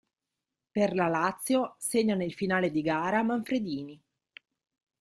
Per 0.71 0.95
la 0.95 1.07
Lazio 1.07 1.75
segna 1.77 2.15
nel 2.15 2.33
finale 2.33 2.71
di 2.71 2.81
gara 2.81 3.21
Manfredini. 3.21 4.01